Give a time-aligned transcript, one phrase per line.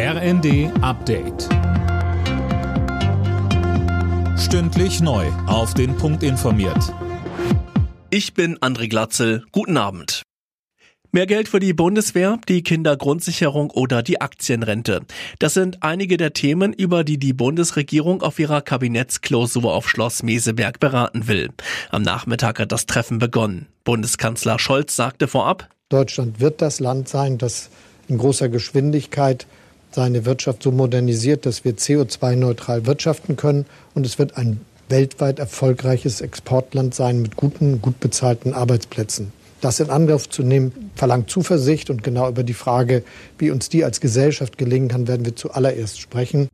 [0.00, 1.48] RND Update.
[4.38, 5.26] Stündlich neu.
[5.48, 6.94] Auf den Punkt informiert.
[8.08, 9.44] Ich bin André Glatzel.
[9.50, 10.22] Guten Abend.
[11.10, 15.00] Mehr Geld für die Bundeswehr, die Kindergrundsicherung oder die Aktienrente.
[15.40, 20.78] Das sind einige der Themen, über die die Bundesregierung auf ihrer Kabinettsklausur auf Schloss Meseberg
[20.78, 21.48] beraten will.
[21.90, 23.66] Am Nachmittag hat das Treffen begonnen.
[23.82, 27.70] Bundeskanzler Scholz sagte vorab, Deutschland wird das Land sein, das
[28.06, 29.48] in großer Geschwindigkeit
[29.90, 33.66] seine Wirtschaft so modernisiert, dass wir CO2-neutral wirtschaften können.
[33.94, 39.32] Und es wird ein weltweit erfolgreiches Exportland sein mit guten, gut bezahlten Arbeitsplätzen.
[39.60, 41.90] Das in Angriff zu nehmen, verlangt Zuversicht.
[41.90, 43.02] Und genau über die Frage,
[43.38, 46.48] wie uns die als Gesellschaft gelingen kann, werden wir zuallererst sprechen.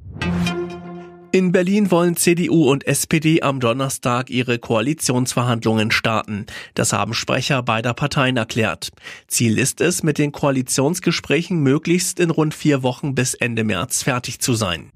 [1.34, 6.47] In Berlin wollen CDU und SPD am Donnerstag ihre Koalitionsverhandlungen starten.
[6.75, 8.92] Das haben Sprecher beider Parteien erklärt.
[9.27, 14.39] Ziel ist es, mit den Koalitionsgesprächen möglichst in rund vier Wochen bis Ende März fertig
[14.39, 14.92] zu sein.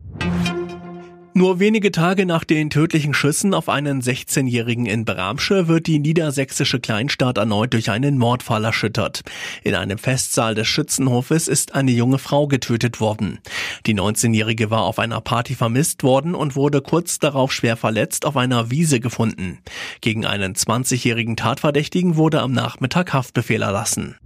[1.39, 6.81] Nur wenige Tage nach den tödlichen Schüssen auf einen 16-Jährigen in Bramsche wird die niedersächsische
[6.81, 9.23] Kleinstadt erneut durch einen Mordfall erschüttert.
[9.63, 13.39] In einem Festsaal des Schützenhofes ist eine junge Frau getötet worden.
[13.87, 18.37] Die 19-Jährige war auf einer Party vermisst worden und wurde kurz darauf schwer verletzt auf
[18.37, 19.61] einer Wiese gefunden.
[20.01, 24.17] Gegen einen 20-jährigen Tatverdächtigen wurde am Nachmittag Haftbefehl erlassen.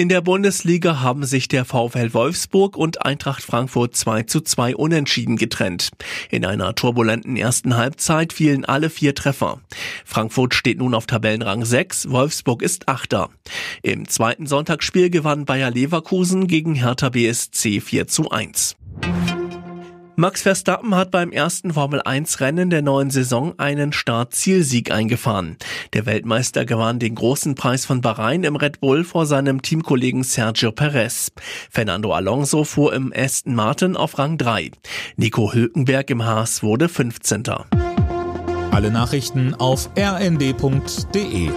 [0.00, 5.36] In der Bundesliga haben sich der VfL Wolfsburg und Eintracht Frankfurt 2 zu 2 unentschieden
[5.36, 5.90] getrennt.
[6.30, 9.60] In einer turbulenten ersten Halbzeit fielen alle vier Treffer.
[10.06, 13.28] Frankfurt steht nun auf Tabellenrang 6, Wolfsburg ist Achter.
[13.82, 18.76] Im zweiten Sonntagsspiel gewann Bayer Leverkusen gegen Hertha BSC 4 zu 1.
[20.16, 25.56] Max Verstappen hat beim ersten Formel-1-Rennen der neuen Saison einen Start-Zielsieg eingefahren.
[25.92, 30.72] Der Weltmeister gewann den großen Preis von Bahrain im Red Bull vor seinem Teamkollegen Sergio
[30.72, 31.32] Perez.
[31.70, 34.72] Fernando Alonso fuhr im Aston Martin auf Rang 3.
[35.16, 37.44] Nico Hülkenberg im Haas wurde 15.
[38.70, 41.50] Alle Nachrichten auf rnd.de